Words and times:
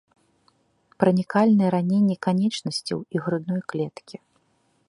Пранікальныя 1.03 1.69
раненні 1.77 2.17
канечнасцяў 2.29 2.99
і 3.17 3.25
грудной 3.27 3.61
клеткі. 3.75 4.15